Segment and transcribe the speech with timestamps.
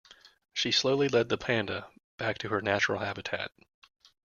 [0.51, 3.51] She slowly led the panda back to her natural habitat.